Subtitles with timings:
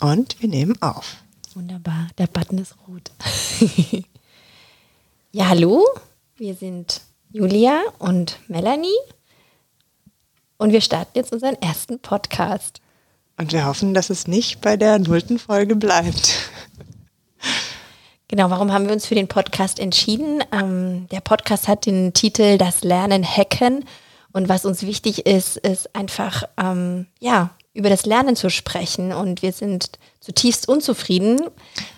[0.00, 1.16] Und wir nehmen auf.
[1.54, 3.10] Wunderbar, der Button ist rot.
[5.32, 5.86] ja, hallo,
[6.36, 8.88] wir sind Julia und Melanie
[10.56, 12.80] und wir starten jetzt unseren ersten Podcast.
[13.36, 16.50] Und wir hoffen, dass es nicht bei der nullten Folge bleibt.
[18.28, 20.42] Genau, warum haben wir uns für den Podcast entschieden?
[20.50, 23.84] Ähm, der Podcast hat den Titel Das Lernen Hacken.
[24.32, 29.12] Und was uns wichtig ist, ist einfach, ähm, ja, über das Lernen zu sprechen.
[29.12, 31.40] Und wir sind zutiefst unzufrieden.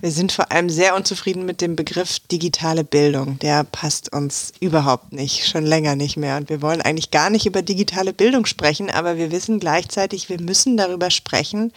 [0.00, 3.38] Wir sind vor allem sehr unzufrieden mit dem Begriff digitale Bildung.
[3.40, 6.36] Der passt uns überhaupt nicht, schon länger nicht mehr.
[6.36, 10.40] Und wir wollen eigentlich gar nicht über digitale Bildung sprechen, aber wir wissen gleichzeitig, wir
[10.40, 11.72] müssen darüber sprechen,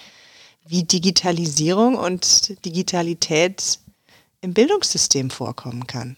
[0.67, 3.79] wie Digitalisierung und Digitalität
[4.41, 6.15] im Bildungssystem vorkommen kann.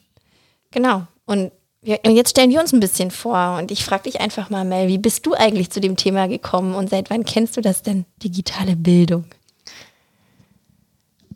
[0.72, 1.08] Genau.
[1.26, 1.52] Und
[1.88, 4.66] ja, und jetzt stellen wir uns ein bisschen vor und ich frage dich einfach mal,
[4.66, 7.82] Mel, wie bist du eigentlich zu dem Thema gekommen und seit wann kennst du das
[7.82, 9.24] denn, digitale Bildung?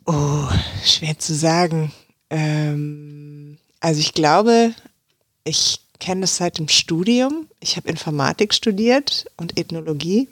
[0.04, 0.48] Oh,
[0.84, 1.90] schwer zu sagen.
[2.28, 4.74] Ähm, also ich glaube,
[5.44, 7.48] ich kenne es seit dem Studium.
[7.60, 10.28] Ich habe Informatik studiert und Ethnologie.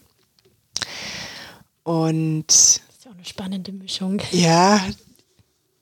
[1.82, 4.20] Und das ist ja auch eine spannende Mischung.
[4.32, 4.84] Ja,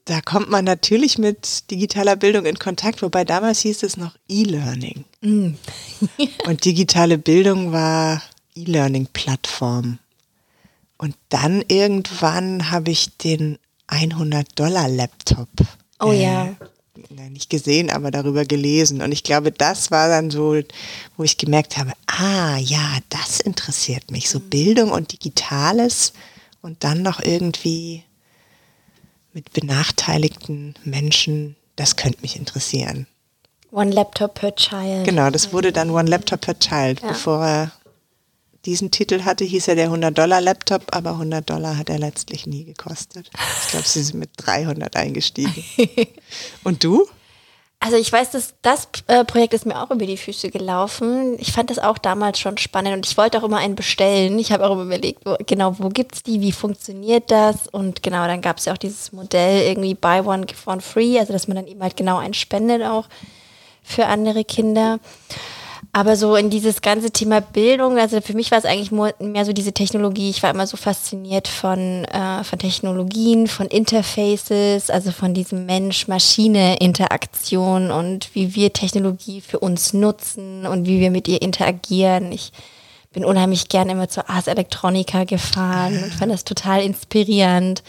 [0.09, 5.05] da kommt man natürlich mit digitaler Bildung in Kontakt, wobei damals hieß es noch E-Learning.
[5.21, 5.51] Mm.
[6.47, 8.23] und digitale Bildung war
[8.55, 9.99] E-Learning-Plattform.
[10.97, 15.49] Und dann irgendwann habe ich den 100-Dollar-Laptop.
[16.01, 16.57] Oh äh, ja.
[17.31, 19.03] Nicht gesehen, aber darüber gelesen.
[19.03, 20.59] Und ich glaube, das war dann so,
[21.19, 24.31] wo ich gemerkt habe, ah ja, das interessiert mich.
[24.31, 26.15] So Bildung und Digitales
[26.63, 28.05] und dann noch irgendwie
[29.39, 33.07] mit benachteiligten Menschen, das könnte mich interessieren.
[33.71, 35.05] One Laptop per Child.
[35.05, 37.01] Genau, das wurde dann One Laptop per Child.
[37.03, 37.09] Ja.
[37.09, 37.73] Bevor er
[38.65, 43.31] diesen Titel hatte, hieß er der 100-Dollar-Laptop, aber 100 Dollar hat er letztlich nie gekostet.
[43.63, 45.65] Ich glaube, sie sind mit 300 eingestiegen.
[46.65, 47.07] Und du?
[47.81, 51.37] Also ich weiß, dass das äh, Projekt ist mir auch über die Füße gelaufen.
[51.39, 54.37] Ich fand das auch damals schon spannend und ich wollte auch immer einen bestellen.
[54.41, 57.69] Ich habe auch immer überlegt, wo, genau, wo gibt es die, wie funktioniert das?
[57.69, 61.21] Und genau, dann gab es ja auch dieses Modell irgendwie Buy One, Give One Free,
[61.21, 63.07] also dass man dann eben halt genau einen spendet auch
[63.85, 64.99] für andere Kinder.
[65.93, 69.53] Aber so in dieses ganze Thema Bildung, also für mich war es eigentlich mehr so
[69.53, 70.31] diese Technologie.
[70.31, 77.91] Ich war immer so fasziniert von, äh, von Technologien, von Interfaces, also von diesem Mensch-Maschine-Interaktion
[77.91, 82.33] und wie wir Technologie für uns nutzen und wie wir mit ihr interagieren.
[82.33, 82.53] Ich
[83.13, 87.83] bin unheimlich gern immer zur Ars Electronica gefahren und fand das total inspirierend.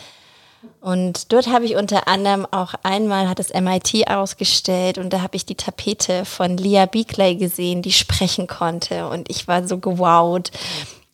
[0.81, 5.35] Und dort habe ich unter anderem auch einmal hat das MIT ausgestellt und da habe
[5.35, 9.07] ich die Tapete von Leah Beakley gesehen, die sprechen konnte.
[9.09, 10.51] Und ich war so gewowt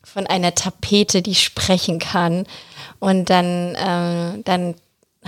[0.04, 2.46] von einer Tapete, die sprechen kann.
[3.00, 4.76] Und dann, äh, dann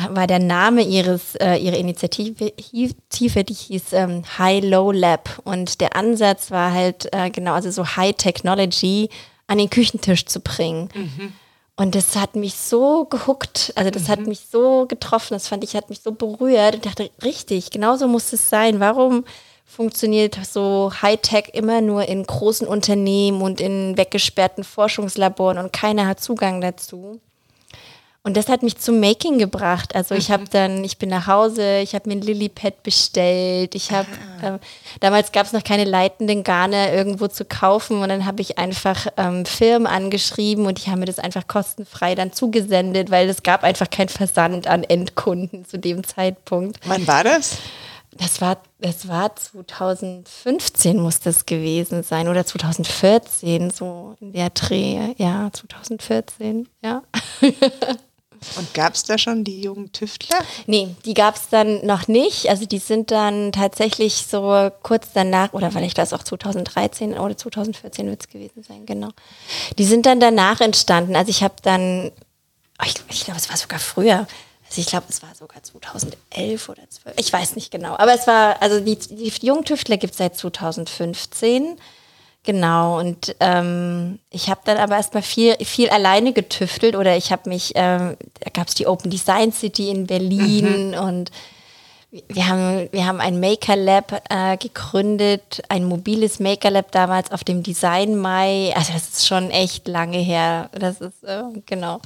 [0.09, 5.41] war der Name ihres, äh, ihrer Initiative, die hieß ähm, High-Low Lab.
[5.43, 9.09] Und der Ansatz war halt äh, genau, also so High Technology
[9.47, 10.89] an den Küchentisch zu bringen.
[10.93, 11.33] Mhm.
[11.79, 14.07] Und das hat mich so gehuckt, also das mhm.
[14.07, 18.07] hat mich so getroffen, das fand ich, hat mich so berührt und dachte, richtig, genauso
[18.07, 18.79] muss es sein.
[18.79, 19.25] Warum
[19.63, 26.19] funktioniert so Hightech immer nur in großen Unternehmen und in weggesperrten Forschungslaboren und keiner hat
[26.19, 27.21] Zugang dazu?
[28.27, 29.95] Und das hat mich zum Making gebracht.
[29.95, 30.49] Also ich habe mhm.
[30.51, 33.73] dann, ich bin nach Hause, ich habe mir ein Lilypad bestellt.
[33.73, 34.09] Ich habe,
[34.41, 34.55] ah.
[34.55, 34.59] äh,
[34.99, 39.07] damals gab es noch keine leitenden Garne irgendwo zu kaufen und dann habe ich einfach
[39.15, 43.63] ähm, Firmen angeschrieben und die haben mir das einfach kostenfrei dann zugesendet, weil es gab
[43.63, 46.81] einfach keinen Versand an Endkunden zu dem Zeitpunkt.
[46.85, 47.59] Wann war das?
[48.11, 55.13] Das war, das war 2015 muss das gewesen sein oder 2014, so in der Dreh.
[55.17, 57.03] Ja, 2014, ja.
[58.55, 60.37] Und gab es da schon die jungen Tüftler?
[60.65, 62.49] Nee, die gab es dann noch nicht.
[62.49, 67.37] Also die sind dann tatsächlich so kurz danach, oder vielleicht war es auch 2013 oder
[67.37, 69.09] 2014 wird es gewesen sein, genau.
[69.77, 71.15] Die sind dann danach entstanden.
[71.15, 72.11] Also ich habe dann,
[72.79, 74.27] oh, ich, ich glaube, es war sogar früher.
[74.69, 77.15] Also ich glaube, es war sogar 2011 oder 12.
[77.19, 77.95] Ich weiß nicht genau.
[77.97, 81.77] Aber es war, also die, die jungen Tüftler gibt es seit 2015.
[82.47, 87.49] Genau, und ähm, ich habe dann aber erstmal viel, viel alleine getüftelt oder ich habe
[87.49, 90.97] mich, ähm, da gab es die Open Design City in Berlin mhm.
[90.97, 91.31] und
[92.09, 97.43] wir haben, wir haben ein Maker Lab äh, gegründet, ein mobiles Maker Lab damals auf
[97.43, 98.73] dem Design Mai.
[98.77, 100.69] Also das ist schon echt lange her.
[100.71, 101.99] Das ist, äh, genau.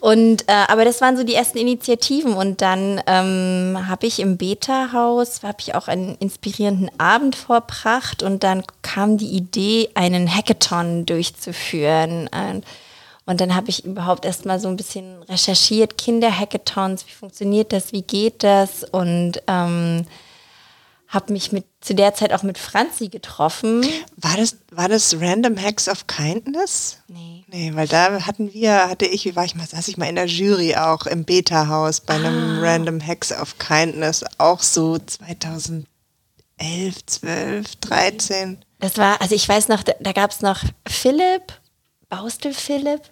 [0.00, 4.38] Und äh, aber das waren so die ersten Initiativen und dann ähm, habe ich im
[4.38, 11.04] Beta-Haus habe ich auch einen inspirierenden Abend verbracht und dann kam die Idee, einen Hackathon
[11.04, 12.28] durchzuführen.
[12.28, 12.64] Und
[13.28, 17.92] Und dann habe ich überhaupt erst mal so ein bisschen recherchiert, Kinderhackathons, wie funktioniert das,
[17.92, 20.06] wie geht das und ähm,
[21.08, 23.84] habe mich mit zu der Zeit auch mit Franzi getroffen.
[24.16, 27.00] War das, war das Random Hacks of Kindness?
[27.06, 27.44] Nee.
[27.48, 30.14] Nee, weil da hatten wir, hatte ich, wie war ich mal, saß ich mal in
[30.14, 32.60] der Jury auch im Beta-Haus bei einem ah.
[32.62, 35.84] Random Hacks of Kindness, auch so 2011,
[37.04, 38.64] 12, 13.
[38.80, 41.52] Das war, also ich weiß noch, da, da gab es noch Philipp,
[42.08, 43.02] Baustel Philipp,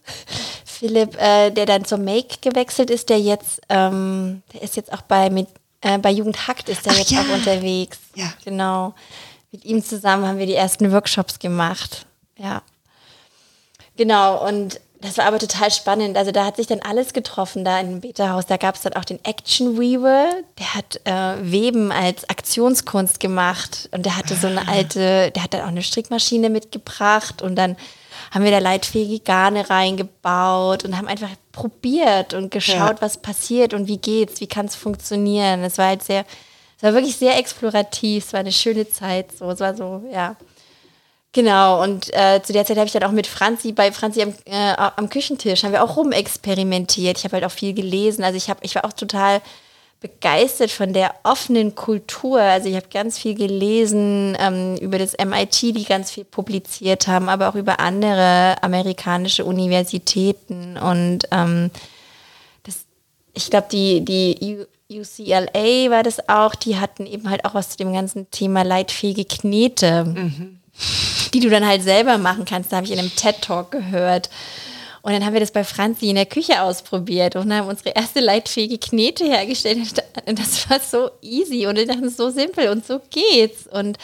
[0.64, 5.02] Philipp, äh, der dann zum Make gewechselt ist, der jetzt, ähm, der ist jetzt auch
[5.02, 5.48] bei mit
[5.81, 7.20] äh, bei Jugend Hackt ist er Ach, jetzt ja.
[7.20, 7.98] auch unterwegs.
[8.14, 8.32] Ja.
[8.44, 8.94] Genau.
[9.52, 12.06] Mit ihm zusammen haben wir die ersten Workshops gemacht.
[12.37, 12.62] Ja.
[13.96, 16.16] Genau, und das war aber total spannend.
[16.16, 18.46] Also da hat sich dann alles getroffen da in dem Beta-Haus.
[18.46, 23.88] Da gab es dann auch den Action Weaver, der hat äh, Weben als Aktionskunst gemacht
[23.93, 24.72] und der hatte so eine ah.
[24.72, 27.76] alte, der hat dann auch eine Strickmaschine mitgebracht und dann
[28.31, 33.00] haben wir da leitfähige Garne reingebaut und haben einfach probiert und geschaut, ja.
[33.00, 35.62] was passiert und wie geht's, wie kann es funktionieren.
[35.62, 36.25] Es war halt sehr,
[36.76, 40.37] es war wirklich sehr explorativ, es war eine schöne Zeit, so, es war so, ja.
[41.37, 44.33] Genau, und äh, zu der Zeit habe ich dann auch mit Franzi, bei Franzi am,
[44.47, 47.19] äh, am Küchentisch, haben wir auch rumexperimentiert.
[47.19, 48.25] Ich habe halt auch viel gelesen.
[48.25, 49.43] Also ich, hab, ich war auch total
[50.00, 52.41] begeistert von der offenen Kultur.
[52.41, 57.29] Also ich habe ganz viel gelesen ähm, über das MIT, die ganz viel publiziert haben,
[57.29, 60.79] aber auch über andere amerikanische Universitäten.
[60.79, 61.71] Und ähm,
[62.62, 62.87] das,
[63.35, 67.77] ich glaube, die, die UCLA war das auch, die hatten eben halt auch was zu
[67.77, 70.61] dem ganzen Thema leitfähige Knete, mhm.
[71.37, 72.73] Die du dann halt selber machen kannst.
[72.73, 74.31] Da habe ich in einem TED-Talk gehört.
[75.03, 78.21] Und dann haben wir das bei Franzi in der Küche ausprobiert und haben unsere erste
[78.21, 79.79] leitfähige Knete hergestellt.
[80.27, 83.67] Und das war so easy und wir dachten, so simpel und so geht's.
[83.67, 83.99] Und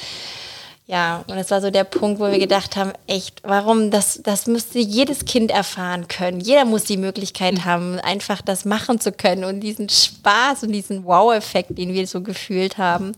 [0.86, 4.46] ja, und das war so der Punkt, wo wir gedacht haben, echt, warum, das, das
[4.46, 6.38] müsste jedes Kind erfahren können.
[6.38, 11.06] Jeder muss die Möglichkeit haben, einfach das machen zu können und diesen Spaß und diesen
[11.06, 13.12] Wow-Effekt, den wir so gefühlt haben.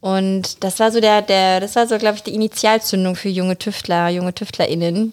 [0.00, 3.58] Und das war so der, der, das war so, glaube ich, die Initialzündung für junge
[3.58, 5.12] Tüftler, junge TüftlerInnen.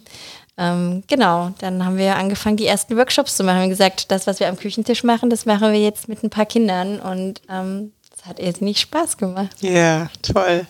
[0.58, 3.58] Ähm, genau, dann haben wir angefangen, die ersten Workshops zu machen.
[3.58, 6.30] Wir haben gesagt, das, was wir am Küchentisch machen, das machen wir jetzt mit ein
[6.30, 9.56] paar Kindern und ähm, das hat irrsinnig Spaß gemacht.
[9.62, 10.66] Ja, toll.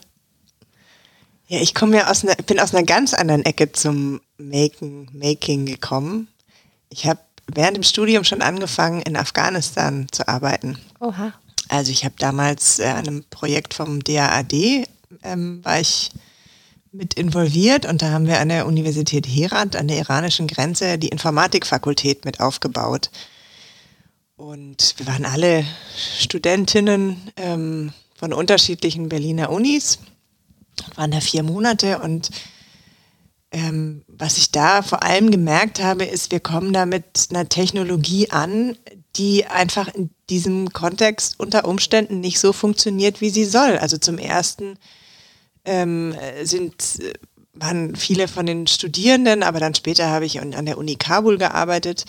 [1.48, 5.68] Ja, ich komme ja aus einer, bin aus einer ganz anderen Ecke zum Making, Making
[5.68, 6.30] gekommen.
[6.90, 10.80] Ich habe während dem Studium schon angefangen, in Afghanistan zu arbeiten.
[11.00, 11.34] Oha.
[11.68, 14.88] Also ich habe damals äh, an einem Projekt vom DAAD,
[15.24, 16.12] ähm, war ich
[16.92, 21.10] mit involviert und da haben wir an der Universität Herat an der iranischen Grenze die
[21.10, 23.10] Informatikfakultät mit aufgebaut.
[24.38, 25.66] Und wir waren alle
[26.20, 30.00] Studentinnen ähm, von unterschiedlichen Berliner Unis,
[30.96, 32.32] waren da vier Monate und
[33.52, 38.30] ähm, was ich da vor allem gemerkt habe, ist, wir kommen da mit einer Technologie
[38.30, 38.78] an,
[39.16, 43.78] die einfach in diesem Kontext unter Umständen nicht so funktioniert, wie sie soll.
[43.78, 44.78] Also zum ersten
[45.66, 47.14] ähm, sind äh,
[47.54, 52.06] waren viele von den Studierenden, aber dann später habe ich an der Uni Kabul gearbeitet.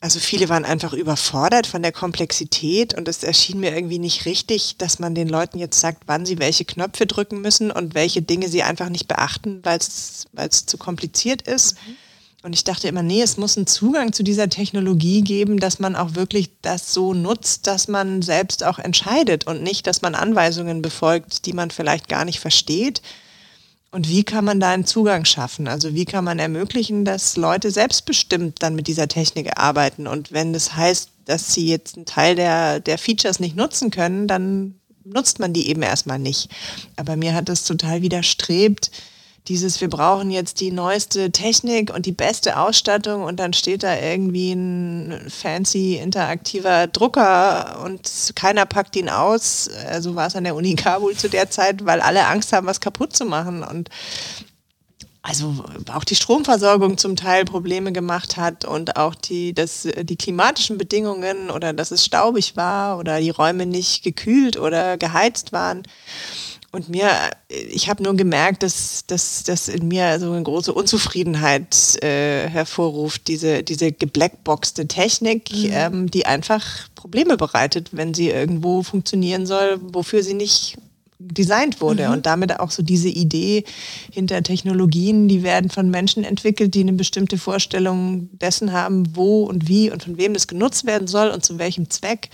[0.00, 4.76] Also viele waren einfach überfordert von der Komplexität und es erschien mir irgendwie nicht richtig,
[4.78, 8.48] dass man den Leuten jetzt sagt, wann sie welche Knöpfe drücken müssen und welche Dinge
[8.48, 11.74] sie einfach nicht beachten, weil es zu kompliziert ist.
[11.86, 11.96] Mhm.
[12.42, 15.94] Und ich dachte immer, nee, es muss einen Zugang zu dieser Technologie geben, dass man
[15.94, 20.80] auch wirklich das so nutzt, dass man selbst auch entscheidet und nicht, dass man Anweisungen
[20.80, 23.02] befolgt, die man vielleicht gar nicht versteht.
[23.90, 25.68] Und wie kann man da einen Zugang schaffen?
[25.68, 30.06] Also wie kann man ermöglichen, dass Leute selbstbestimmt dann mit dieser Technik arbeiten?
[30.06, 34.28] Und wenn das heißt, dass sie jetzt einen Teil der, der Features nicht nutzen können,
[34.28, 36.48] dann nutzt man die eben erstmal nicht.
[36.96, 38.90] Aber mir hat das total widerstrebt,
[39.48, 43.98] dieses, wir brauchen jetzt die neueste Technik und die beste Ausstattung und dann steht da
[43.98, 49.64] irgendwie ein fancy interaktiver Drucker und keiner packt ihn aus.
[49.64, 52.66] So also war es an der Uni Kabul zu der Zeit, weil alle Angst haben,
[52.66, 53.88] was kaputt zu machen und
[55.22, 60.78] also auch die Stromversorgung zum Teil Probleme gemacht hat und auch die, das, die klimatischen
[60.78, 65.82] Bedingungen oder dass es staubig war oder die Räume nicht gekühlt oder geheizt waren.
[66.72, 67.10] Und mir,
[67.48, 73.64] ich habe nur gemerkt, dass das in mir so eine große Unzufriedenheit äh, hervorruft, diese,
[73.64, 75.70] diese geblackboxte Technik, mhm.
[75.72, 80.78] ähm, die einfach Probleme bereitet, wenn sie irgendwo funktionieren soll, wofür sie nicht
[81.18, 82.06] designt wurde.
[82.06, 82.12] Mhm.
[82.12, 83.64] Und damit auch so diese Idee
[84.12, 89.68] hinter Technologien, die werden von Menschen entwickelt, die eine bestimmte Vorstellung dessen haben, wo und
[89.68, 92.30] wie und von wem das genutzt werden soll und zu welchem Zweck.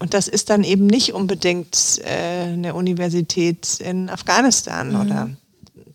[0.00, 5.00] Und das ist dann eben nicht unbedingt äh, eine Universität in Afghanistan mhm.
[5.00, 5.30] oder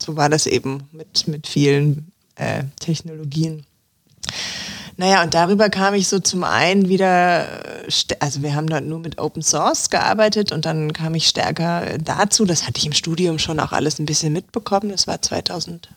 [0.01, 3.65] so war das eben mit, mit vielen äh, Technologien.
[4.97, 7.47] Naja, und darüber kam ich so zum einen wieder,
[8.19, 12.45] also wir haben dort nur mit Open Source gearbeitet und dann kam ich stärker dazu,
[12.45, 15.89] das hatte ich im Studium schon auch alles ein bisschen mitbekommen, das war 2005,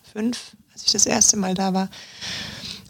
[0.73, 1.89] als ich das erste Mal da war.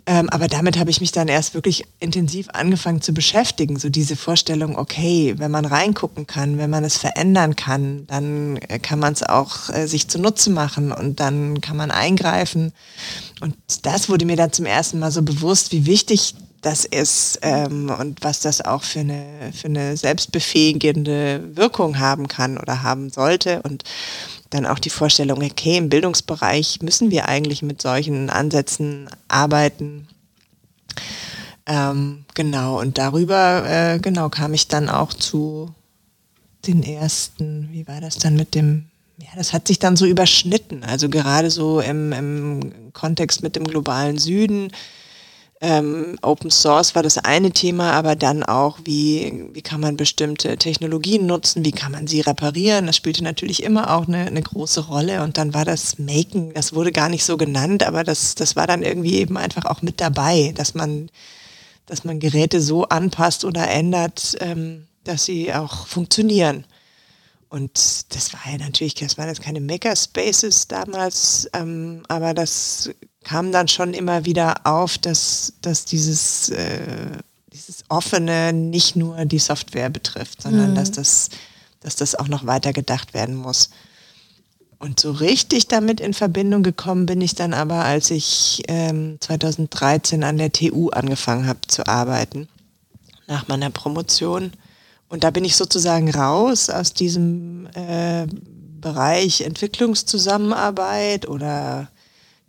[0.10, 3.78] Ähm, aber damit habe ich mich dann erst wirklich intensiv angefangen zu beschäftigen.
[3.78, 8.80] So diese Vorstellung, okay, wenn man reingucken kann, wenn man es verändern kann, dann äh,
[8.80, 12.74] kann man es auch äh, sich zunutze machen und dann kann man eingreifen.
[13.40, 17.92] Und das wurde mir dann zum ersten Mal so bewusst, wie wichtig das ist ähm,
[17.92, 23.62] und was das auch für eine, für eine selbstbefähigende Wirkung haben kann oder haben sollte.
[23.62, 23.84] Und
[24.50, 30.08] dann auch die Vorstellung, okay, im Bildungsbereich müssen wir eigentlich mit solchen Ansätzen arbeiten.
[31.66, 35.74] Ähm, genau, und darüber, äh, genau, kam ich dann auch zu
[36.66, 38.88] den ersten, wie war das dann mit dem,
[39.18, 43.66] ja, das hat sich dann so überschnitten, also gerade so im, im Kontext mit dem
[43.66, 44.72] globalen Süden,
[45.62, 50.58] ähm, Open Source war das eine Thema, aber dann auch, wie, wie kann man bestimmte
[50.58, 52.86] Technologien nutzen, wie kann man sie reparieren.
[52.86, 55.22] Das spielte natürlich immer auch eine, eine große Rolle.
[55.22, 58.68] Und dann war das Maken, das wurde gar nicht so genannt, aber das, das war
[58.68, 61.10] dann irgendwie eben einfach auch mit dabei, dass man,
[61.86, 66.64] dass man Geräte so anpasst oder ändert, ähm, dass sie auch funktionieren.
[67.50, 72.92] Und das war ja natürlich, das waren jetzt keine Makerspaces damals, ähm, aber das
[73.24, 77.12] kam dann schon immer wieder auf, dass, dass dieses, äh,
[77.52, 80.76] dieses Offene nicht nur die Software betrifft, sondern mhm.
[80.76, 81.30] dass, das,
[81.80, 83.72] dass das auch noch weiter gedacht werden muss.
[84.78, 90.24] Und so richtig damit in Verbindung gekommen bin ich dann aber, als ich ähm, 2013
[90.24, 92.48] an der TU angefangen habe zu arbeiten,
[93.28, 94.54] nach meiner Promotion.
[95.10, 98.28] Und da bin ich sozusagen raus aus diesem äh,
[98.80, 101.90] Bereich Entwicklungszusammenarbeit oder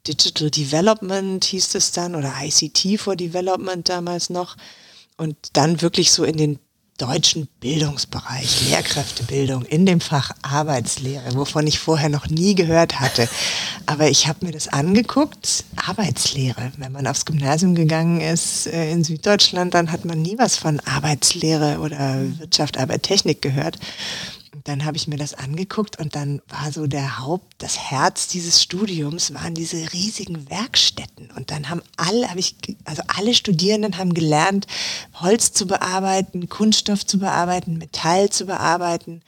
[0.06, 4.56] Digital Development hieß es dann oder ICT for Development damals noch.
[5.16, 6.58] Und dann wirklich so in den
[7.00, 13.28] deutschen Bildungsbereich, Lehrkräftebildung in dem Fach Arbeitslehre, wovon ich vorher noch nie gehört hatte.
[13.86, 16.72] Aber ich habe mir das angeguckt, Arbeitslehre.
[16.76, 20.80] Wenn man aufs Gymnasium gegangen ist äh, in Süddeutschland, dann hat man nie was von
[20.80, 23.78] Arbeitslehre oder Wirtschaft, Arbeit, Technik gehört
[24.64, 28.60] dann habe ich mir das angeguckt und dann war so der Haupt, das Herz dieses
[28.60, 31.30] Studiums waren diese riesigen Werkstätten.
[31.36, 34.66] Und dann haben alle, habe ich, also alle Studierenden haben gelernt,
[35.14, 39.22] Holz zu bearbeiten, Kunststoff zu bearbeiten, Metall zu bearbeiten.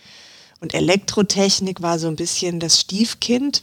[0.61, 3.63] Und Elektrotechnik war so ein bisschen das Stiefkind.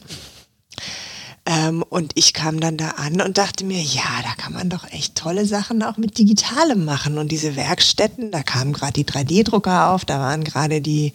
[1.45, 4.89] Ähm, und ich kam dann da an und dachte mir, ja, da kann man doch
[4.91, 7.17] echt tolle Sachen auch mit Digitalem machen.
[7.17, 11.11] Und diese Werkstätten, da kamen gerade die 3D-Drucker auf, da waren gerade die,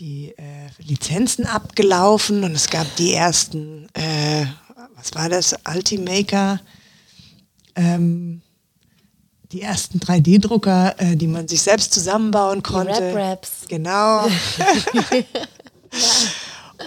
[0.00, 0.42] die äh,
[0.78, 4.46] Lizenzen abgelaufen und es gab die ersten, äh,
[4.96, 6.60] was war das, Ultimaker,
[7.76, 8.40] ähm,
[9.52, 12.94] die ersten 3D-Drucker, äh, die man sich selbst zusammenbauen konnte.
[12.94, 13.50] Die Rap-Raps.
[13.68, 14.26] Genau.
[15.12, 15.24] ja.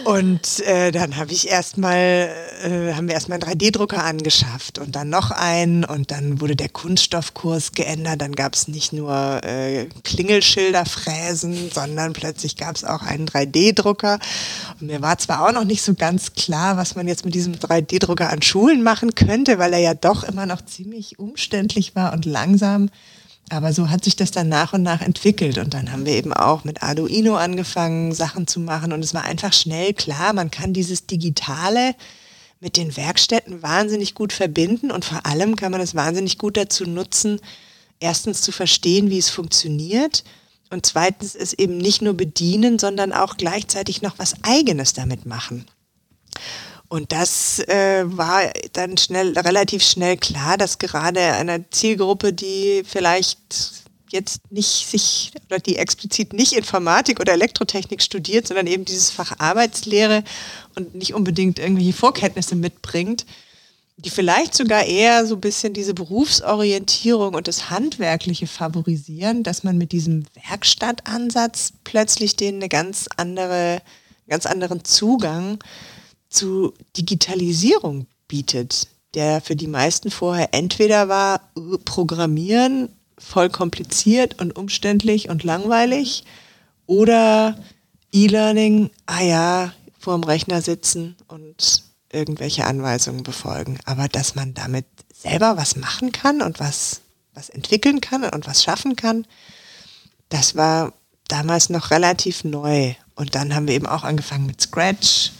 [0.05, 2.29] Und äh, dann habe ich erstmal,
[2.63, 6.69] äh, haben wir erstmal einen 3D-Drucker angeschafft und dann noch einen und dann wurde der
[6.69, 8.21] Kunststoffkurs geändert.
[8.21, 14.19] Dann gab es nicht nur äh, Klingelschilder fräsen, sondern plötzlich gab es auch einen 3D-Drucker.
[14.81, 17.53] Und mir war zwar auch noch nicht so ganz klar, was man jetzt mit diesem
[17.53, 22.25] 3D-Drucker an Schulen machen könnte, weil er ja doch immer noch ziemlich umständlich war und
[22.25, 22.89] langsam.
[23.49, 25.57] Aber so hat sich das dann nach und nach entwickelt.
[25.57, 28.93] Und dann haben wir eben auch mit Arduino angefangen, Sachen zu machen.
[28.93, 31.95] Und es war einfach schnell klar, man kann dieses Digitale
[32.59, 34.91] mit den Werkstätten wahnsinnig gut verbinden.
[34.91, 37.39] Und vor allem kann man es wahnsinnig gut dazu nutzen,
[37.99, 40.23] erstens zu verstehen, wie es funktioniert.
[40.69, 45.65] Und zweitens es eben nicht nur bedienen, sondern auch gleichzeitig noch was Eigenes damit machen.
[46.93, 53.39] Und das äh, war dann schnell, relativ schnell klar, dass gerade einer Zielgruppe, die vielleicht
[54.11, 59.33] jetzt nicht sich oder die explizit nicht Informatik oder Elektrotechnik studiert, sondern eben dieses Fach
[59.39, 60.23] Arbeitslehre
[60.75, 63.25] und nicht unbedingt irgendwelche Vorkenntnisse mitbringt,
[63.97, 69.79] die vielleicht sogar eher so ein bisschen diese Berufsorientierung und das Handwerkliche favorisieren, dass man
[69.79, 73.81] mit diesem Werkstattansatz plötzlich denen eine ganz andere,
[74.27, 75.57] ganz anderen Zugang
[76.33, 81.41] zu Digitalisierung bietet, der für die meisten vorher entweder war
[81.85, 86.25] Programmieren voll kompliziert und umständlich und langweilig
[86.87, 87.57] oder
[88.11, 93.79] E-Learning, ah ja, vorm Rechner sitzen und irgendwelche Anweisungen befolgen.
[93.85, 97.01] Aber dass man damit selber was machen kann und was,
[97.33, 99.25] was entwickeln kann und was schaffen kann,
[100.29, 100.93] das war
[101.27, 102.93] damals noch relativ neu.
[103.15, 105.31] Und dann haben wir eben auch angefangen mit Scratch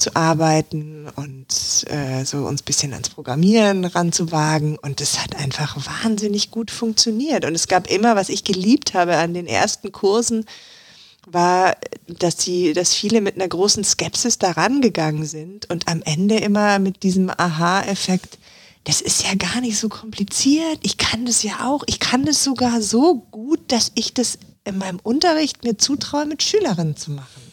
[0.00, 4.78] zu arbeiten und äh, so uns bisschen ans Programmieren ranzuwagen.
[4.78, 7.44] Und es hat einfach wahnsinnig gut funktioniert.
[7.44, 10.46] Und es gab immer, was ich geliebt habe an den ersten Kursen,
[11.26, 11.76] war,
[12.06, 16.78] dass sie, dass viele mit einer großen Skepsis daran gegangen sind und am Ende immer
[16.78, 18.38] mit diesem Aha-Effekt,
[18.84, 20.78] das ist ja gar nicht so kompliziert.
[20.82, 21.84] Ich kann das ja auch.
[21.86, 26.42] Ich kann das sogar so gut, dass ich das in meinem Unterricht mir zutraue, mit
[26.42, 27.49] Schülerinnen zu machen.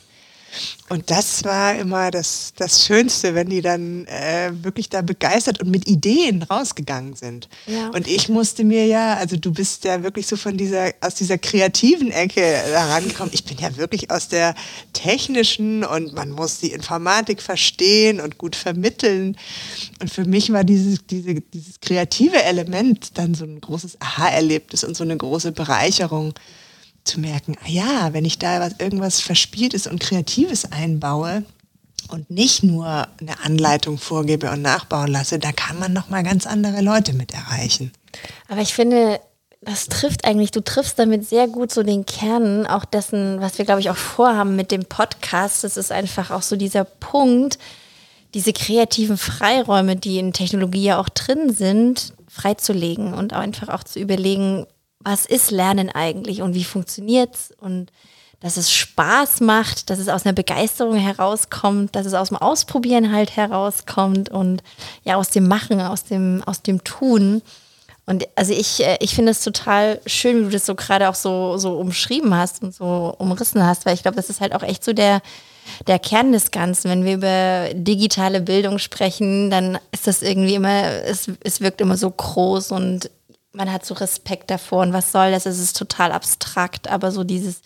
[0.90, 5.70] Und das war immer das, das Schönste, wenn die dann äh, wirklich da begeistert und
[5.70, 7.50] mit Ideen rausgegangen sind.
[7.66, 7.90] Ja.
[7.90, 11.38] Und ich musste mir ja, also du bist ja wirklich so von dieser, aus dieser
[11.38, 13.34] kreativen Ecke herangekommen.
[13.34, 14.56] Ich bin ja wirklich aus der
[14.94, 19.38] technischen und man muss die Informatik verstehen und gut vermitteln.
[20.00, 24.96] Und für mich war dieses, diese, dieses kreative Element dann so ein großes Aha-Erlebnis und
[24.96, 26.34] so eine große Bereicherung
[27.08, 31.44] zu merken, ah ja, wenn ich da was, irgendwas Verspieltes und Kreatives einbaue
[32.10, 36.46] und nicht nur eine Anleitung vorgebe und nachbauen lasse, da kann man noch mal ganz
[36.46, 37.92] andere Leute mit erreichen.
[38.48, 39.20] Aber ich finde,
[39.62, 43.66] das trifft eigentlich, du triffst damit sehr gut so den Kern auch dessen, was wir,
[43.66, 45.64] glaube ich, auch vorhaben mit dem Podcast.
[45.64, 47.58] Das ist einfach auch so dieser Punkt,
[48.34, 54.00] diese kreativen Freiräume, die in Technologie ja auch drin sind, freizulegen und einfach auch zu
[54.00, 54.68] überlegen,
[55.00, 57.92] was ist Lernen eigentlich und wie funktioniert es und
[58.40, 63.12] dass es Spaß macht, dass es aus einer Begeisterung herauskommt, dass es aus dem Ausprobieren
[63.12, 64.62] halt herauskommt und
[65.04, 67.42] ja aus dem Machen, aus dem, aus dem Tun.
[68.06, 71.16] Und also ich, äh, ich finde es total schön, wie du das so gerade auch
[71.16, 74.64] so, so umschrieben hast und so umrissen hast, weil ich glaube, das ist halt auch
[74.64, 75.22] echt so der,
[75.88, 76.90] der Kern des Ganzen.
[76.92, 81.98] Wenn wir über digitale Bildung sprechen, dann ist das irgendwie immer, es, es wirkt immer
[81.98, 83.10] so groß und
[83.58, 85.46] man hat so Respekt davor und was soll das?
[85.46, 87.62] Es ist total abstrakt, aber so dieses,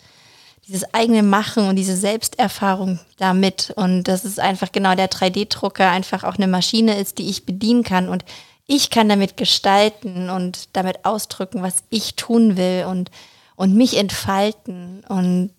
[0.66, 6.24] dieses eigene Machen und diese Selbsterfahrung damit und das ist einfach genau der 3D-Drucker einfach
[6.24, 8.24] auch eine Maschine ist, die ich bedienen kann und
[8.66, 13.10] ich kann damit gestalten und damit ausdrücken, was ich tun will und,
[13.54, 15.50] und mich entfalten und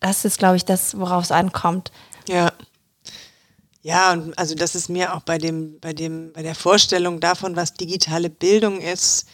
[0.00, 1.92] das ist, glaube ich, das, worauf es ankommt.
[2.28, 2.52] Ja.
[3.82, 7.54] Ja, und also das ist mir auch bei dem, bei dem, bei der Vorstellung davon,
[7.54, 9.28] was digitale Bildung ist,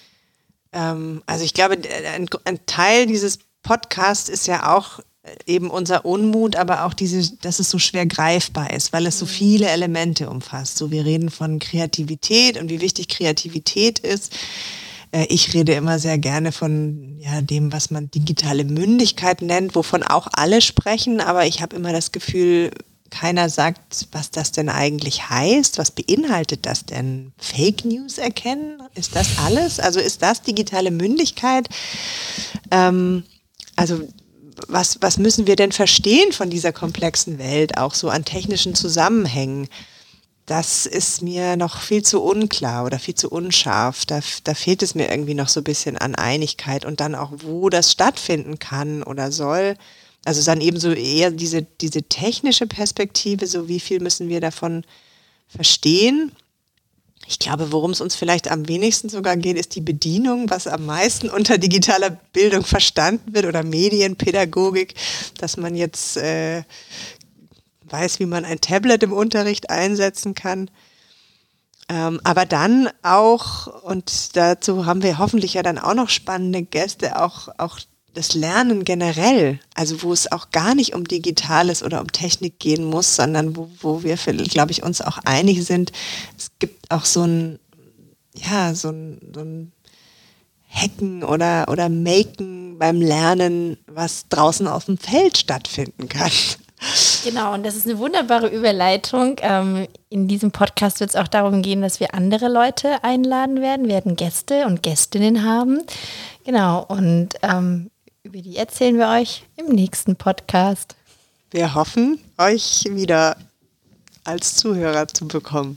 [0.73, 1.79] ähm, also ich glaube,
[2.17, 5.01] ein, ein, Teil dieses Podcasts ist ja auch
[5.47, 9.25] eben unser Unmut, aber auch diese, dass es so schwer greifbar ist, weil es so
[9.25, 9.31] mhm.
[9.31, 10.77] viele Elemente umfasst.
[10.77, 14.33] So, wir reden von Kreativität und wie wichtig Kreativität ist.
[15.13, 20.03] Äh, ich rede immer sehr gerne von ja, dem, was man digitale Mündigkeit nennt, wovon
[20.03, 22.73] auch alle sprechen, aber ich habe immer das Gefühl,
[23.13, 25.79] keiner sagt, was das denn eigentlich heißt.
[25.79, 27.33] Was beinhaltet das denn?
[27.39, 28.83] Fake News erkennen?
[28.95, 29.79] Ist das alles?
[29.79, 31.69] Also ist das digitale Mündigkeit?
[32.71, 33.25] Ähm,
[33.77, 34.01] also
[34.67, 39.69] was, was müssen wir denn verstehen von dieser komplexen Welt, auch so an technischen Zusammenhängen?
[40.47, 44.07] Das ist mir noch viel zu unklar oder viel zu unscharf.
[44.07, 47.31] Da, da fehlt es mir irgendwie noch so ein bisschen an Einigkeit und dann auch,
[47.37, 49.77] wo das stattfinden kann oder soll.
[50.25, 54.85] Also dann eben so eher diese, diese technische Perspektive, so wie viel müssen wir davon
[55.49, 56.33] verstehen.
[57.27, 60.87] Ich glaube, worum es uns vielleicht am wenigsten sogar geht, ist die Bedienung, was am
[60.87, 64.95] meisten unter digitaler Bildung verstanden wird oder Medienpädagogik,
[65.39, 66.63] dass man jetzt äh,
[67.85, 70.71] weiß, wie man ein Tablet im Unterricht einsetzen kann.
[71.89, 77.21] Ähm, aber dann auch, und dazu haben wir hoffentlich ja dann auch noch spannende Gäste,
[77.21, 77.79] auch, auch
[78.15, 82.85] das Lernen generell, also wo es auch gar nicht um Digitales oder um Technik gehen
[82.85, 85.93] muss, sondern wo, wo wir, glaube ich, uns auch einig sind,
[86.37, 87.59] es gibt auch so ein,
[88.35, 89.73] ja, so ein, so ein
[90.69, 96.31] Hacken oder, oder Maken beim Lernen, was draußen auf dem Feld stattfinden kann.
[97.25, 99.37] Genau, und das ist eine wunderbare Überleitung.
[99.43, 103.89] Ähm, in diesem Podcast wird es auch darum gehen, dass wir andere Leute einladen werden,
[103.89, 105.81] werden Gäste und Gästinnen haben.
[106.45, 107.92] Genau, und ähm,
[108.33, 110.97] über die erzählen wir euch im nächsten Podcast.
[111.51, 113.37] Wir hoffen, euch wieder
[114.25, 115.77] als Zuhörer zu bekommen.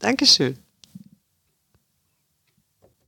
[0.00, 0.58] Dankeschön.